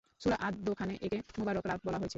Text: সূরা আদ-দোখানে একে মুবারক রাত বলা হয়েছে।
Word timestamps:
সূরা 0.21 0.37
আদ-দোখানে 0.39 0.93
একে 1.01 1.17
মুবারক 1.37 1.65
রাত 1.65 1.79
বলা 1.85 1.97
হয়েছে। 1.97 2.09